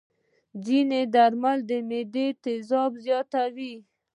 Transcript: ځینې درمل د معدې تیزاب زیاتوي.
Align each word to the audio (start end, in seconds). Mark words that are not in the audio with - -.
ځینې 0.65 1.01
درمل 1.15 1.59
د 1.69 1.71
معدې 1.89 2.27
تیزاب 2.43 2.91
زیاتوي. 3.05 3.75